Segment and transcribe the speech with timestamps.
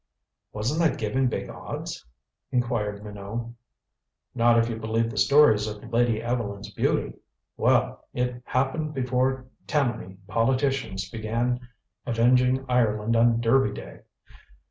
[0.51, 2.03] "Wasn't that giving big odds?"
[2.51, 3.51] inquired Minot.
[4.33, 7.13] "Not if you believe the stories of Lady Evelyn's beauty.
[7.55, 11.59] Well, it happened before Tammany politicians began
[12.07, 13.99] avenging Ireland on Derby Day.